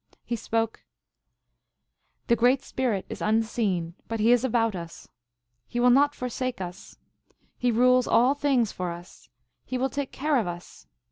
He 0.25 0.35
spoke:" 0.35 0.81
The 2.27 2.35
Great 2.35 2.63
Spirit 2.63 3.05
is 3.07 3.21
unseen, 3.21 3.93
but 4.07 4.19
he 4.19 4.31
is 4.31 4.43
about 4.43 4.75
us. 4.75 5.07
He 5.67 5.79
will 5.79 5.91
not 5.91 6.15
forsake 6.15 6.59
us. 6.59 6.97
He 7.55 7.71
rules 7.71 8.07
all 8.07 8.33
things 8.33 8.71
for 8.71 8.89
us. 8.89 9.29
He 9.63 9.77
will 9.77 9.89
take 9.91 10.11
care 10.11 10.37
of 10.37 10.47
us. 10.47 10.87